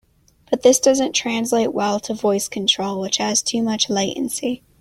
But 0.49 0.63
this 0.63 0.79
doesn't 0.79 1.13
translate 1.13 1.73
well 1.75 1.99
to 1.99 2.15
voice 2.15 2.47
control, 2.47 2.99
which 3.01 3.17
has 3.17 3.43
too 3.43 3.61
much 3.61 3.87
latency. 3.87 4.63